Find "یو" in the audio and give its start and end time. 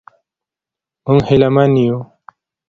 1.85-1.97